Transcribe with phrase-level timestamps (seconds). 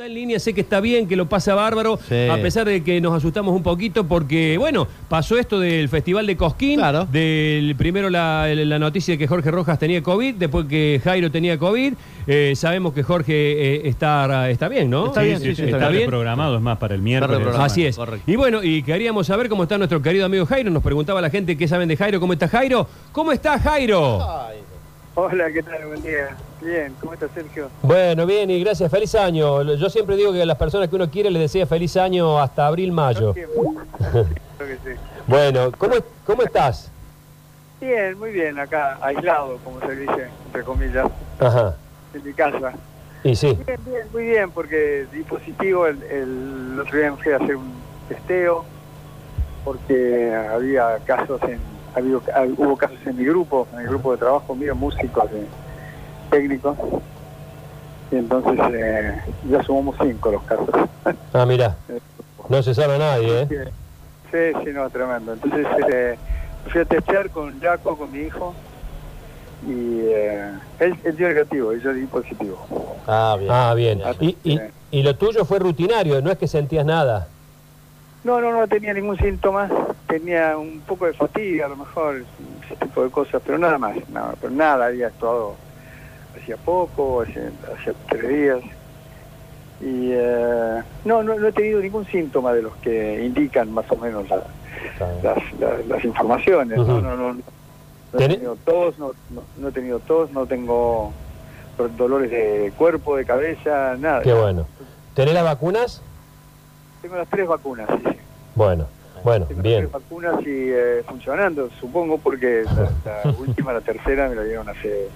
[0.00, 2.26] Está en línea, sé que está bien, que lo pasa bárbaro, Sí.
[2.30, 6.38] a pesar de que nos asustamos un poquito porque, bueno, pasó esto del Festival de
[6.38, 7.04] Cosquín, Claro.
[7.04, 11.58] del primero la, la noticia de que Jorge Rojas tenía COVID, después que Jairo tenía
[11.58, 11.92] COVID,
[12.26, 15.08] eh, sabemos que Jorge eh, está, está bien, ¿no?
[15.08, 16.08] Está bien, sí, sí, está, está bien.
[16.08, 17.48] programado, es más para el miércoles.
[17.58, 17.96] Así es.
[17.96, 18.30] Correcto.
[18.30, 20.70] Y bueno, y queríamos saber cómo está nuestro querido amigo Jairo.
[20.70, 22.86] Nos preguntaba la gente qué saben de Jairo, cómo está Jairo.
[23.12, 24.16] ¿Cómo está Jairo?
[25.14, 25.84] Hola, ¿qué tal?
[25.88, 26.34] Buen día.
[26.60, 27.70] Bien, ¿cómo estás, Sergio?
[27.82, 28.90] Bueno, bien, y gracias.
[28.90, 29.62] Feliz año.
[29.62, 32.66] Yo siempre digo que a las personas que uno quiere les desea feliz año hasta
[32.66, 33.32] abril, mayo.
[33.32, 34.26] Creo
[34.58, 34.90] que sí.
[35.26, 35.94] Bueno, ¿cómo,
[36.26, 36.90] cómo estás?
[37.80, 41.06] Bien, muy bien, acá, aislado, como se dice, entre comillas,
[41.38, 41.76] Ajá.
[42.12, 42.72] en mi casa.
[43.22, 43.56] Y sí.
[43.64, 47.72] Bien, bien, muy bien, porque di positivo el, el otro día fui a hacer un
[48.08, 48.64] testeo,
[49.64, 51.60] porque había casos en,
[51.94, 52.16] había,
[52.56, 55.46] hubo casos en mi grupo, en el grupo de trabajo mío, músicos, eh,
[56.30, 56.78] técnicos,
[58.10, 60.68] y entonces eh, ya sumamos cinco los casos.
[61.32, 61.76] Ah, mira.
[62.48, 63.48] No se sabe nadie, ¿eh?
[64.30, 65.32] Sí, sí, no, tremendo.
[65.32, 66.18] Entonces eh,
[66.68, 68.54] fui a testear con Jaco, con mi hijo,
[69.66, 72.58] y eh, él, él dio negativo, y yo di positivo.
[73.06, 73.50] Ah, bien.
[73.52, 74.02] Ah, bien.
[74.20, 77.28] Y, y, y lo tuyo fue rutinario, no es que sentías nada.
[78.24, 79.68] No, no, no tenía ningún síntoma,
[80.06, 82.24] tenía un poco de fatiga a lo mejor,
[82.66, 85.54] ese tipo de cosas, pero nada más, nada, pero nada había actuado
[86.36, 88.60] hacía poco, hacía, hacía tres días.
[89.80, 93.96] Y eh, no, no, no he tenido ningún síntoma de los que indican más o
[93.96, 94.44] menos la-
[95.22, 96.76] las, las- las informaciones.
[96.78, 97.40] No, no, no, no
[98.12, 101.12] he ¿Tenés- tenido tos, no, no, no he tenido tos, no tengo
[101.96, 104.20] dolores de cuerpo, de cabeza, nada.
[104.22, 104.66] Qué bueno.
[105.14, 106.02] ¿Tenés las vacunas?
[107.00, 108.16] Tengo las tres vacunas, sí, sí.
[108.54, 108.86] Bueno,
[109.24, 109.84] bueno, Tengo bien.
[109.84, 112.90] las tres vacunas y eh, funcionando, supongo, porque la,
[113.24, 115.08] la última, la tercera, me la dieron hace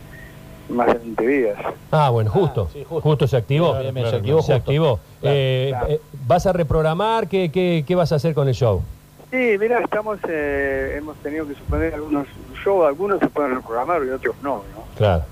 [0.69, 1.57] más de 20 días.
[1.91, 2.67] Ah, bueno, justo.
[2.69, 3.01] Ah, sí, justo.
[3.03, 3.27] justo.
[3.27, 3.69] se activó.
[3.71, 4.55] Claro, bien, bien, se activó Se justo.
[4.55, 5.01] activó.
[5.21, 5.87] Claro, Eh, claro.
[5.89, 7.29] eh, ¿Vas a reprogramar?
[7.29, 8.83] ¿Qué, qué, qué vas a hacer con el show?
[9.31, 12.27] Sí, mira, estamos, eh, hemos tenido que suspender algunos
[12.65, 14.85] shows, algunos se pueden reprogramar y otros no, ¿no?
[14.97, 15.25] Claro.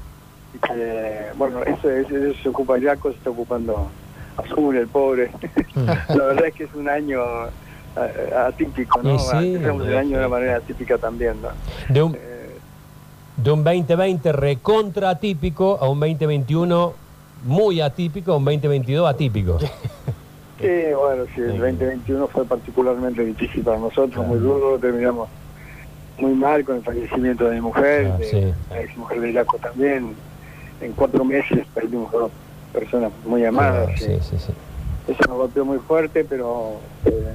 [1.37, 3.89] Bueno, eso, eso, eso se ocupa Jaco, se está ocupando
[4.37, 5.31] Azul, el pobre.
[5.75, 7.21] la verdad es que es un año
[7.97, 9.15] eh, atípico, ¿no?
[9.15, 11.49] Y sí, Empezamos el año de una manera atípica también, ¿no?
[11.89, 12.32] De un, Eh,
[13.37, 16.93] de un 2020 recontra atípico a un 2021
[17.45, 19.59] muy atípico a un 2022 atípico.
[20.61, 25.29] Sí, bueno, sí, el 2021 fue particularmente difícil para nosotros, muy duro, terminamos
[26.19, 28.55] muy mal con el fallecimiento de mi mujer, Ah, de sí.
[28.71, 30.15] la ex mujer de Jaco también.
[30.81, 32.31] En cuatro meses perdimos dos
[32.73, 33.89] personas muy amadas.
[33.93, 34.19] Ah, sí.
[34.21, 34.53] sí.
[35.09, 36.75] Eso nos golpeó muy fuerte, pero
[37.07, 37.33] eh,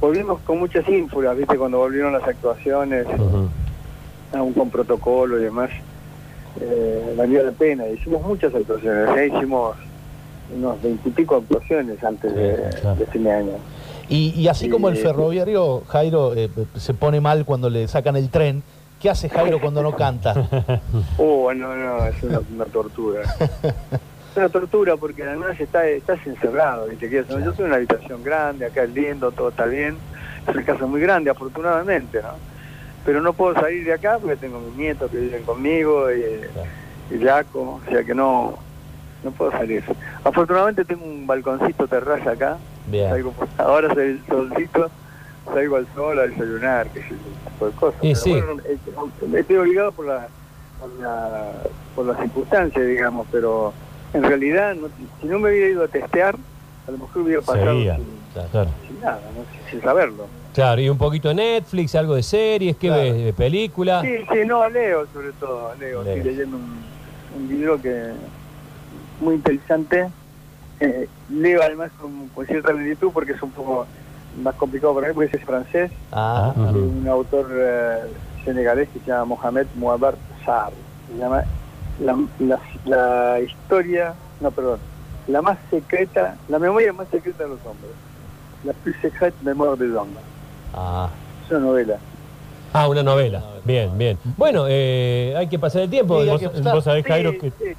[0.00, 1.58] volvimos con muchas ínfulas, ¿viste?
[1.58, 3.06] Cuando volvieron las actuaciones.
[4.32, 5.70] Aún con protocolo y demás,
[6.60, 7.86] eh, valió la pena.
[7.88, 9.32] Hicimos muchas actuaciones, ¿eh?
[9.34, 9.76] hicimos
[10.54, 12.96] unos veintipico actuaciones antes de, claro.
[12.96, 13.52] de de año.
[14.08, 18.28] Y, y así como el ferroviario, Jairo, eh, se pone mal cuando le sacan el
[18.28, 18.62] tren,
[19.00, 20.34] ¿qué hace Jairo cuando no canta?
[21.18, 23.22] Oh, no, no, es una, una tortura.
[23.22, 27.08] Es una tortura porque además está, estás encerrado, ¿viste?
[27.08, 29.96] Yo en una habitación grande, acá es lindo, todo está bien.
[30.46, 32.51] Es una casa muy grande, afortunadamente, ¿no?
[33.04, 37.24] Pero no puedo salir de acá porque tengo mis nietos que viven conmigo y, y
[37.24, 38.56] Jaco, o sea que no,
[39.24, 39.82] no puedo salir.
[40.24, 43.10] Afortunadamente tengo un balconcito terraza acá, Bien.
[43.10, 44.90] salgo ahora soy el solcito,
[45.46, 47.08] salgo al sol a desayunar, que ese
[47.50, 47.98] tipo de cosas.
[48.04, 48.30] Y Pero sí.
[48.30, 48.78] bueno, eh,
[49.38, 50.28] estoy obligado por la,
[50.80, 51.50] por la
[51.96, 53.72] por las circunstancias, digamos, pero
[54.14, 54.88] en realidad, no-
[55.20, 56.36] si no me hubiera ido a testear,
[56.86, 57.96] a lo mejor hubiera pasado Seguía.
[57.96, 58.04] sin,
[58.50, 58.70] Claro.
[58.86, 59.70] sin nada, ¿no?
[59.70, 60.26] sin, saberlo.
[60.54, 63.02] Claro, y un poquito de Netflix, algo de series, ¿qué Claro.
[63.02, 63.24] ves?
[63.24, 64.02] ¿De película?
[64.02, 66.14] Sí, sí, no, leo sobre todo, leo, Leo.
[66.16, 66.82] estoy leyendo un,
[67.36, 68.12] un libro que
[69.20, 70.08] muy interesante.
[70.80, 73.86] Eh, leo además con, con cierta lentitud porque es un poco
[74.42, 75.90] más complicado para mí porque es francés.
[76.10, 77.98] Ah, de un autor eh,
[78.44, 80.72] senegalés que se llama Mohamed Mouabar Sarr.
[81.12, 81.44] Se llama
[82.00, 84.80] la, la, la historia, no, perdón,
[85.28, 87.92] la más secreta, la memoria más secreta de los hombres.
[88.64, 90.18] La plus secrète mémoire des hommes.
[90.74, 91.10] ah.
[91.44, 91.98] Es una novela.
[92.72, 93.42] Ah, una novela.
[93.64, 94.18] Bien, bien.
[94.36, 96.22] Bueno, eh, hay que pasar el tiempo.
[96.22, 97.72] Sí, Vos- Vos, sabés, Jairo, Sí, que sí,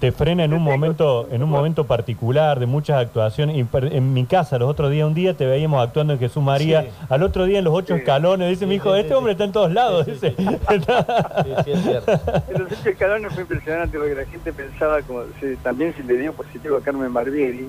[0.00, 3.54] te frena en un momento en un momento particular de muchas actuaciones.
[3.72, 7.22] En mi casa, los otros días, un día te veíamos actuando en Jesús María, al
[7.22, 8.48] otro día en los ocho escalones.
[8.48, 10.06] Dice mi hijo, este hombre está en todos lados.
[10.06, 10.34] Dice.
[11.64, 12.12] Sí, es cierto.
[12.48, 15.22] En los hechos escalones fue impresionante porque la gente pensaba, como
[15.62, 17.68] también si le dio positivo a Carmen Barbieri,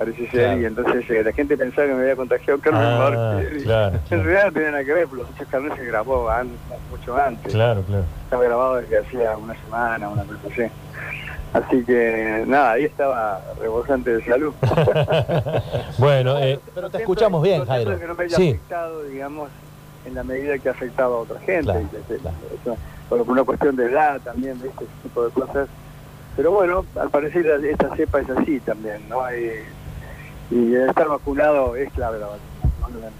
[0.00, 0.60] parece ser, Claro.
[0.60, 4.22] y entonces eh, la gente pensaba que me había contagiado Carlos Ah, claro, En claro.
[4.24, 6.50] realidad no tenía nada que ver, porque los hechos Carlos se grabó an-
[6.90, 7.52] mucho antes.
[7.52, 8.04] Claro, claro.
[8.24, 10.62] Estaba grabado desde hacía una semana, una cosa así.
[11.52, 14.54] Así que nada, ahí estaba rebosante de salud.
[15.98, 17.98] Bueno, eh, Pero te escuchamos bien, Jairo.
[17.98, 18.48] que no me haya Sí.
[18.50, 19.50] afectado, digamos,
[20.06, 21.72] en la medida que ha afectado a otra gente.
[23.08, 25.68] Por una cuestión de edad también, de este tipo de cosas.
[26.36, 29.18] Pero bueno, al parecer la- esta cepa es así también, ¿no?
[29.34, 29.50] Y,
[30.50, 33.10] y estar vacunado es clave la vacuna.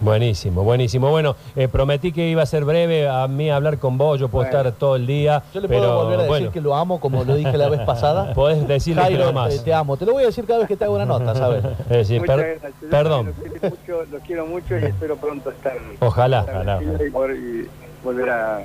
[0.00, 1.10] Buenísimo, buenísimo.
[1.10, 4.44] Bueno, eh, prometí que iba a ser breve a mí hablar con vos, yo puedo
[4.46, 4.58] Bueno.
[4.58, 5.42] estar todo el día.
[5.52, 7.68] Yo le pero, puedo volver a decir bueno, que lo amo, como lo dije la
[7.68, 8.32] vez pasada.
[8.34, 9.50] Podés decirle que Jairo, lo más.
[9.50, 9.96] te, te amo.
[9.96, 11.62] Te lo voy a decir cada vez que te hago una nota, ¿sabes?
[11.80, 12.72] Es decir, Muchas per- gracias.
[12.82, 13.26] Yo perdón.
[13.26, 15.76] Los quiero, mucho, los quiero mucho y espero pronto estar.
[16.00, 16.78] Ojalá, estar ojalá.
[16.78, 17.68] tranquilo Y, poder- y
[18.02, 18.60] volver a,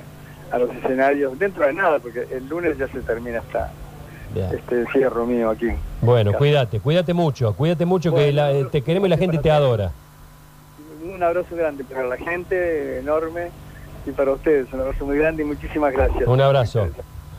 [0.50, 3.70] a los escenarios dentro de nada, porque el lunes ya se termina esta,
[4.34, 4.48] Bien.
[4.52, 5.68] este encierro mío aquí.
[6.00, 9.92] Bueno, cuídate, cuídate mucho, cuídate mucho que la- te queremos y la gente te adora.
[11.14, 13.48] Un abrazo grande para la gente, enorme,
[14.06, 16.26] y para ustedes, un abrazo muy grande y muchísimas gracias.
[16.26, 16.88] Un abrazo.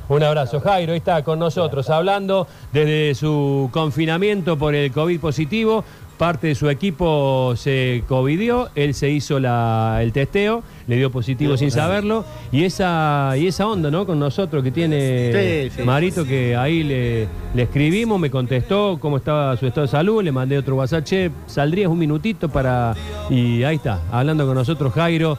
[0.10, 0.60] Un abrazo.
[0.60, 5.86] Jairo está con nosotros hablando desde su confinamiento por el COVID positivo.
[6.24, 11.58] Parte de su equipo se covidió, él se hizo la- el testeo, le dio positivo
[11.58, 12.24] sin saberlo.
[12.50, 14.06] Y esa, y esa onda, ¿no?
[14.06, 15.84] Con nosotros que tiene Sí, sí.
[15.84, 20.32] Marito, que ahí le, le escribimos, me contestó cómo estaba su estado de salud, le
[20.32, 22.96] mandé otro WhatsApp, che, saldrías un minutito para...
[23.30, 25.38] Y ahí está, hablando con nosotros Jairo.